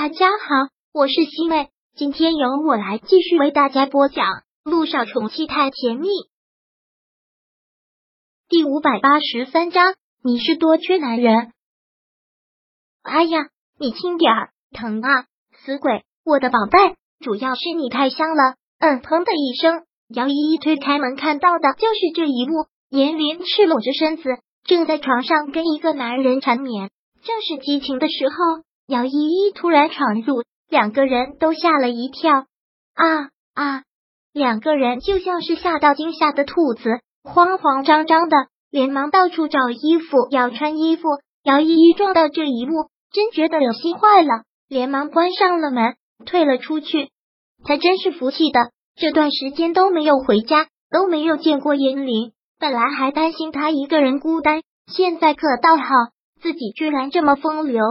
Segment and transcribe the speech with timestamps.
[0.00, 4.26] 大家好，我是西妹，今天由我来继续为大家播讲
[4.62, 6.06] 《路上宠妻太甜蜜》
[8.48, 9.96] 第五百八十三章。
[10.22, 11.52] 你是多缺男人？
[13.02, 15.26] 哎呀，你轻点儿，疼啊！
[15.64, 18.54] 死鬼，我的宝贝，主要是你太香了。
[18.78, 19.84] 嗯，砰的一声，
[20.14, 24.22] 姚依依推开门，看到的就是这一幕：严林赤裸着身子，
[24.62, 26.88] 正在床上跟一个男人缠绵。
[27.20, 28.67] 正是激情的时候。
[28.88, 32.46] 姚依依突然闯入，两个人都吓了一跳。
[32.94, 33.82] 啊啊！
[34.32, 38.36] 两个人就像是吓到惊吓的兔子，慌慌张张的，
[38.70, 41.06] 连忙到处找衣服要穿衣服。
[41.44, 47.10] 姚依依撞到这一幕，真觉得恶心坏了，连忙关上了门，退了出去。
[47.64, 52.32] 他真是服气的，这段时间都没有回家，都没有见过严林。
[52.58, 55.84] 本来还担心他一个人孤单，现在可倒好，
[56.40, 57.82] 自己居然这么风流。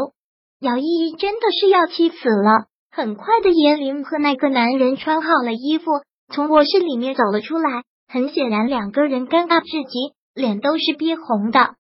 [0.60, 2.66] 姚依依真的是要气死了。
[2.92, 5.86] 很快的，严玲和那个男人穿好了衣服，
[6.34, 7.84] 从卧室里面走了出来。
[8.08, 11.76] 很显然，两个人尴尬至极，脸都是憋红的。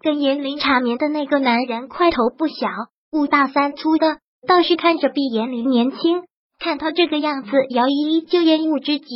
[0.00, 2.66] 跟严玲缠绵的那个男人块头不小，
[3.12, 6.24] 五大三粗的，倒是看着比严玲年轻。
[6.58, 9.06] 看他这个样子，姚依依就厌恶之极，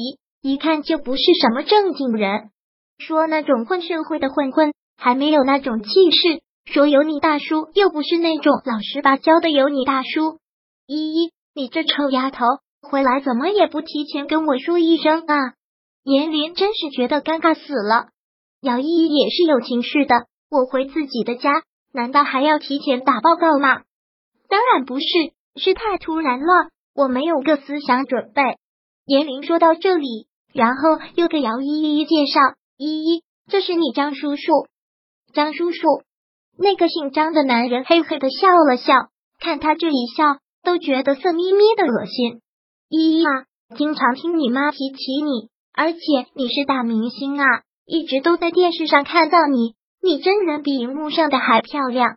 [0.43, 2.51] 一看就不是什么正经人。
[2.99, 6.43] 说那种混社会的混混，还没有那种气势。
[6.65, 10.39] 说有你大叔，又不是那种老实巴交的有你大叔。
[10.87, 12.45] 依依，你这臭丫头，
[12.81, 15.55] 回来怎么也不提前跟我说一声啊！
[16.03, 18.09] 严林真是觉得尴尬死了。
[18.61, 23.83] 姚依依也是有情绪的，我回自己的家，难道还要提前打报告吗？
[24.49, 25.07] 当然不是，
[25.57, 28.43] 是太突然了，我没有个思想准备。
[29.07, 32.41] 严林说到这里，然后又给姚依依介绍：
[32.77, 34.67] 依依，这是你张叔叔，
[35.33, 35.81] 张叔叔。
[36.63, 38.93] 那个姓张的男人嘿嘿的笑了笑，
[39.41, 42.43] 看他这一笑，都觉得色眯眯的恶心。
[42.91, 43.47] 依依啊，
[43.79, 45.99] 经常听你妈提起你，而且
[46.35, 47.47] 你是大明星啊，
[47.87, 52.17] 一直都在电视上看到你，你真人比荧幕上的还漂亮。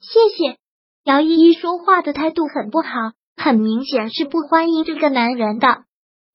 [0.00, 0.56] 谢谢。
[1.04, 2.88] 姚依依说话的态度很不好，
[3.36, 5.82] 很明显是不欢迎这个男人的。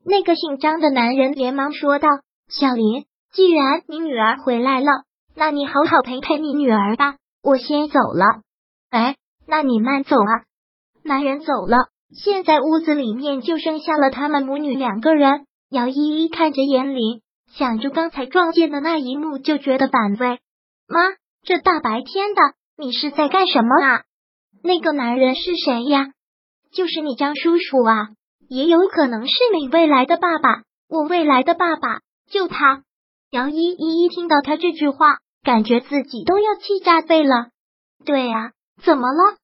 [0.06, 2.08] 那个姓张的男人连忙说道
[2.48, 7.16] ：“小林，既然你女儿回来了，那你好好陪陪你女儿吧。”
[7.48, 8.42] 我先走了，
[8.90, 9.16] 哎，
[9.48, 10.44] 那你慢走啊。
[11.02, 11.78] 男人走了，
[12.14, 15.46] 现在屋子里面就剩下了他们母女两个人。
[15.70, 17.22] 姚依依看着严林，
[17.54, 20.40] 想着刚才撞见的那一幕，就觉得反胃。
[20.90, 21.00] 妈，
[21.42, 22.42] 这大白天的，
[22.78, 24.04] 你是在干什么啊？
[24.62, 26.08] 那个男人是谁呀？
[26.74, 28.10] 就是你张叔叔啊，
[28.50, 30.64] 也有可能是你未来的爸爸。
[30.90, 32.84] 我未来的爸爸就他。
[33.32, 35.20] 姚依依一听到他这句话。
[35.48, 37.52] 感觉自己都要气炸肺了。
[38.04, 38.52] 对呀，
[38.84, 39.38] 怎么了？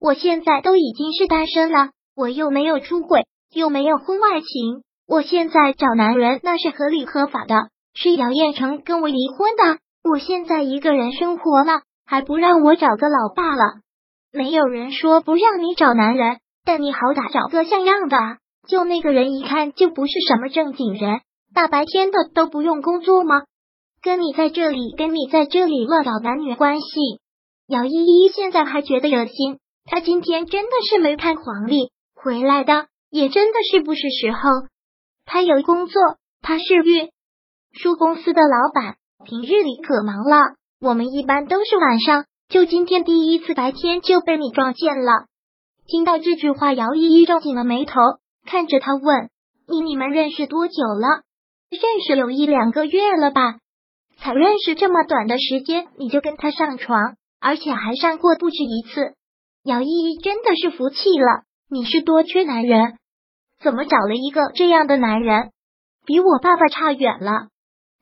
[0.00, 7.68] 我现在都已经是单身了，我又没有出轨，又没有婚外情，我现在找男人那是合理合法的。
[7.92, 13.82] 是姚彦成跟我离婚的，我现在一个人生活了，还不让我找个老爸了？
[14.32, 18.16] 没有人说不让你找男人，但你好歹找个像样的。
[18.66, 21.20] 就那个人一看就不是什么正经人，
[21.52, 23.42] 大白天的都不用工作吗？
[24.02, 27.20] 跟你在这里，跟你在这里乱搞男女关系，
[27.66, 29.58] 姚依依现在还觉得恶心。
[29.84, 34.38] 她今天真的是没看黄历回来的，也真的是不是时候。
[35.26, 36.00] 他有工作，
[36.40, 37.10] 他是运
[37.72, 40.54] 输公司的老板，平日里可忙了。
[40.80, 45.26] 我们一般都是晚上，就今天第一次白天就被你撞见了。
[45.86, 48.00] 听到这句话，姚依依皱紧了眉头，
[48.46, 49.28] 看着他问
[49.68, 51.22] ：“你你们认识多久了？
[51.68, 53.56] 认识有一两个月了吧？”
[54.20, 59.14] 才认识这么短的时间，你就跟他上床，而且还上过不止一次。
[59.64, 62.98] 姚依依真的是服气了，你是多缺男人，
[63.62, 65.50] 怎么找了一个这样的男人？
[66.06, 67.48] 比我爸爸差远了。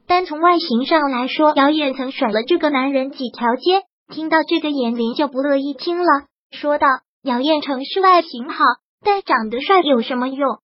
[0.06, 3.84] 单从外形上来说，姚远曾甩了这个男人几条街。
[4.10, 6.86] 听到这个，严林就不乐意听了，说道
[7.22, 8.64] ：“姚彦成是外形好，
[9.04, 10.60] 但长得帅有什么用？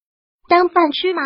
[0.49, 1.21] 当饭吃吗？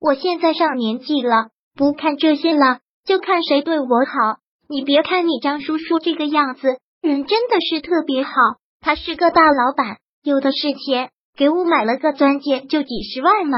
[0.00, 4.38] 我现在上年纪了，不看这些了。”就看谁对我好。
[4.68, 8.32] 你别看你张叔叔这个样子，人真的是特别好。
[8.80, 13.56] 他是个大老板，有的是钱，给我买了个钻戒，就几十万呢。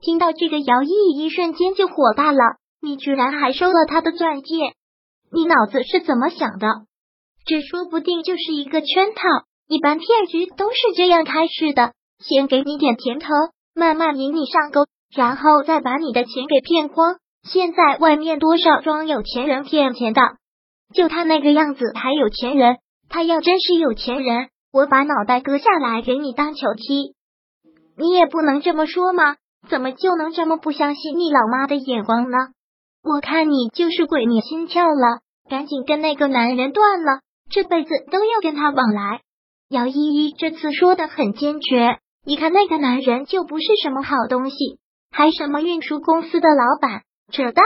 [0.00, 0.88] 听到这个，姚毅
[1.18, 2.38] 一瞬间就火大了。
[2.80, 4.54] 你居然还收了他的钻戒？
[5.32, 6.66] 你脑子是怎么想的？
[7.44, 9.22] 这说不定就是一个圈套。
[9.68, 13.28] 一般骗局都是这样开始的：先给你点甜头，
[13.74, 17.18] 慢慢引你上钩，然后再把你的钱给骗光。
[17.42, 20.20] 现在外面多少装有钱人骗钱的，
[20.94, 22.78] 就他那个样子还有钱人？
[23.08, 27.14] 他要真是有钱人，我把脑袋割下来给你当球踢。
[27.96, 29.36] 你也不能这么说嘛，
[29.68, 32.36] 怎么就能这么不相信你老妈的眼光呢？
[33.02, 37.20] 我看你就是鬼迷心窍了，赶紧跟那个男人断了，
[37.50, 39.22] 这辈子都要跟他往来。
[39.70, 44.78] 姚依依这次说的很坚决，一看那个男人就不是什么好东西，
[45.10, 47.64] 还什么运输公司的老板，扯淡。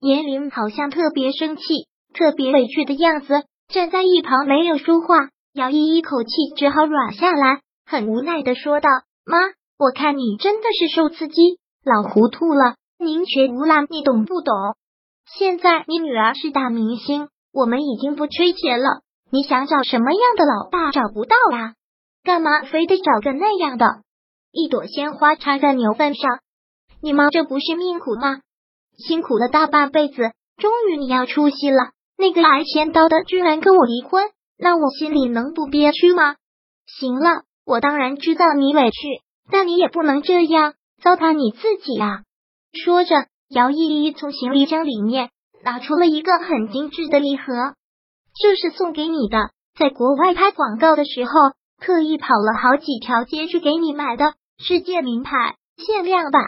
[0.00, 1.62] 严玲好像特别生气、
[2.14, 5.28] 特别委屈的样子，站在一旁没有说话。
[5.52, 8.88] 姚依依口气只好软下来，很无奈的说道
[9.26, 9.38] ：“妈，
[9.78, 14.54] 我看你真的是受刺激，老糊涂了，宁缺毋滥，你懂不懂？
[15.38, 21.74] 现在你女儿是大明星，我们已经不缺钱了，你想找什么样的老爸找不到呀？
[22.24, 23.86] 干嘛非得找个那样的？
[24.52, 26.40] 一朵鲜花插在牛粪上，
[27.02, 28.40] 你妈这不是命苦吗？”
[28.96, 31.90] 辛苦了大半辈子，终于你要出息了。
[32.16, 36.36] 那个挨千刀的居然跟我离婚，那我心里能不憋屈吗？
[36.86, 38.98] 行了，我当然知道你委屈，
[39.50, 42.20] 但你也不能这样糟蹋你自己啊！
[42.84, 45.30] 说着，姚依依从行李箱里面
[45.64, 47.44] 拿出了一个很精致的礼盒，
[48.40, 51.30] 这是送给你的，在国外拍广告的时候
[51.80, 56.42] 特意跑了好几条街去给你买的世界名牌限量版。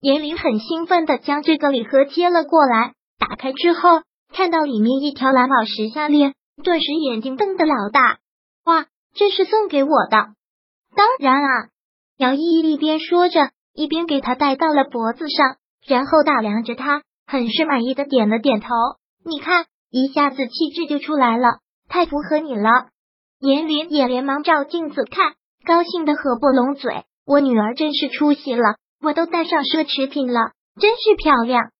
[0.00, 4.00] 严林很兴奋的将这个礼盒接了过来，打开之后
[4.32, 8.18] 看到里面一条蓝宝石项链，顿时眼睛瞪得老大。
[8.64, 10.28] 哇，这是送给我的！
[10.96, 11.68] 当然啊，
[12.16, 15.56] 姚依依一边说着，一边给他戴到了脖子上，
[15.86, 18.68] 然后打量着他，很是满意的点了点头。
[19.22, 21.58] 你看，一下子气质就出来了，
[21.90, 22.88] 太符合你了。
[23.38, 25.34] 严林也连忙照镜子看，
[25.66, 27.04] 高兴的合不拢嘴。
[27.26, 28.76] 我女儿真是出息了。
[29.02, 31.70] 我都带上奢侈品了，真是漂亮。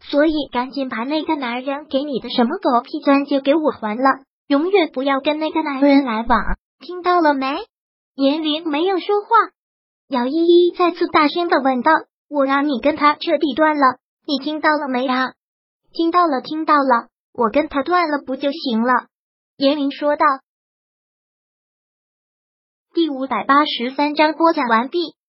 [0.00, 7.66] 所以赶紧把那个男人给你的什么狗屁钻戒给我还了，永远不要跟那个男人来往，听到了没？
[8.14, 9.28] 严林没有说话，
[10.08, 11.90] 姚依依再次大声的问道
[12.30, 15.34] ：“我让你跟他彻底断了，你听到了没啊
[15.92, 19.08] ？”“听到了，听到了，我跟他断了不就行了？”
[19.58, 20.24] 严林说道。
[22.94, 25.17] 第五百八十三章播讲完毕。